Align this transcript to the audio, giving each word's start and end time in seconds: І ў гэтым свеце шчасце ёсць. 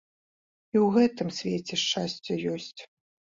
І 0.73 0.79
ў 0.85 0.95
гэтым 0.95 1.27
свеце 1.39 1.75
шчасце 1.83 2.33
ёсць. 2.55 2.81